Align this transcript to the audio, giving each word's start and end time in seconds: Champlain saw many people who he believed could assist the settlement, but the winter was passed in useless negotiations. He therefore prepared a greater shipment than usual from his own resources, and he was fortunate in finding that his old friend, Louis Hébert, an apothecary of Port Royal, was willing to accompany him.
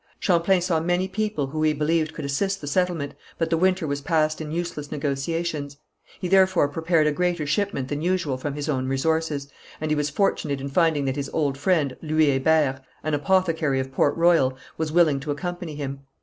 Champlain 0.19 0.61
saw 0.61 0.79
many 0.79 1.07
people 1.07 1.45
who 1.45 1.61
he 1.61 1.73
believed 1.73 2.15
could 2.15 2.25
assist 2.25 2.59
the 2.59 2.65
settlement, 2.65 3.13
but 3.37 3.51
the 3.51 3.57
winter 3.57 3.85
was 3.85 4.01
passed 4.01 4.41
in 4.41 4.49
useless 4.51 4.91
negotiations. 4.91 5.77
He 6.19 6.27
therefore 6.27 6.67
prepared 6.69 7.05
a 7.05 7.11
greater 7.11 7.45
shipment 7.45 7.87
than 7.87 8.01
usual 8.01 8.37
from 8.39 8.55
his 8.55 8.67
own 8.67 8.87
resources, 8.87 9.47
and 9.79 9.91
he 9.91 9.95
was 9.95 10.09
fortunate 10.09 10.59
in 10.59 10.69
finding 10.69 11.05
that 11.05 11.17
his 11.17 11.29
old 11.33 11.55
friend, 11.55 11.95
Louis 12.01 12.39
Hébert, 12.39 12.79
an 13.03 13.13
apothecary 13.13 13.79
of 13.79 13.91
Port 13.91 14.17
Royal, 14.17 14.57
was 14.75 14.91
willing 14.91 15.19
to 15.19 15.29
accompany 15.29 15.75
him. 15.75 15.99